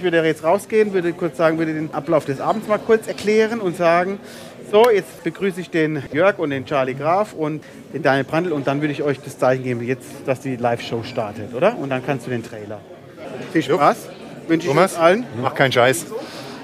[0.00, 3.60] Ich würde jetzt rausgehen, würde kurz sagen, würde den Ablauf des Abends mal kurz erklären
[3.60, 4.18] und sagen,
[4.72, 8.66] so, jetzt begrüße ich den Jörg und den Charlie Graf und den Daniel Brandl und
[8.66, 11.76] dann würde ich euch das Zeichen geben, jetzt, dass die Live-Show startet, oder?
[11.76, 12.80] Und dann kannst du den Trailer.
[13.52, 14.08] Viel Spaß.
[14.48, 15.26] Wünsche ich Thomas, uns allen.
[15.38, 16.06] mach keinen Scheiß.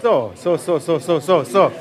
[0.02, 1.72] So, so, so, so, so, so, so.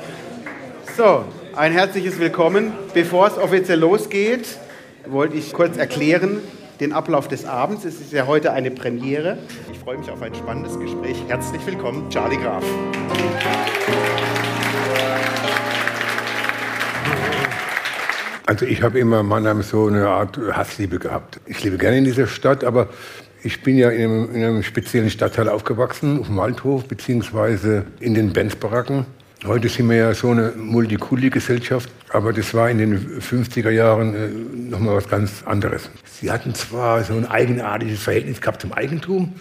[0.94, 2.74] So, ein herzliches Willkommen.
[2.92, 4.58] Bevor es offiziell losgeht,
[5.06, 6.42] wollte ich kurz erklären
[6.80, 7.84] den Ablauf des Abends.
[7.84, 9.38] Es ist ja heute eine Premiere.
[9.72, 11.16] Ich freue mich auf ein spannendes Gespräch.
[11.28, 12.64] Herzlich willkommen, Charlie Graf.
[18.46, 21.40] Also ich habe immer in Mannheim so eine Art Hassliebe gehabt.
[21.46, 22.88] Ich lebe gerne in dieser Stadt, aber
[23.42, 28.14] ich bin ja in einem, in einem speziellen Stadtteil aufgewachsen, auf dem Waldhof, beziehungsweise in
[28.14, 29.06] den Benz-Baracken.
[29.44, 34.28] Heute sind wir ja so eine Multikulti-Gesellschaft, aber das war in den 50er Jahren äh,
[34.70, 35.90] nochmal was ganz anderes.
[36.04, 39.34] Sie hatten zwar so ein eigenartiges Verhältnis gehabt zum Eigentum,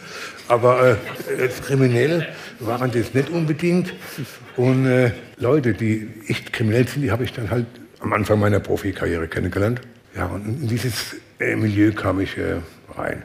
[0.50, 0.98] aber
[1.38, 2.28] äh, als kriminell
[2.60, 3.94] waren das nicht unbedingt.
[4.58, 7.66] Und äh, Leute, die echt kriminell sind, die habe ich dann halt
[8.02, 9.80] am Anfang meiner Profikarriere kennengelernt.
[10.14, 12.58] Ja, und in dieses äh, Milieu kam ich äh,
[12.98, 13.24] rein.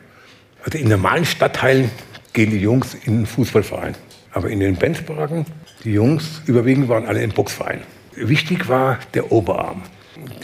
[0.65, 1.91] Also in normalen Stadtteilen
[2.33, 3.97] gehen die Jungs in den Fußballverein.
[4.33, 5.47] Aber in den Bandsbaracken,
[5.85, 7.81] die Jungs überwiegend waren alle im Boxverein.
[8.17, 9.83] Wichtig war der Oberarm.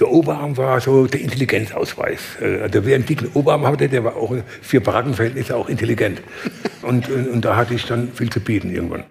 [0.01, 2.21] Der Oberarm war so der Intelligenzausweis.
[2.41, 6.23] Also wer einen dicken Oberarm hatte, der war auch für Barackenverhältnisse auch intelligent.
[6.83, 9.05] Und, und, und da hatte ich dann viel zu bieten irgendwann.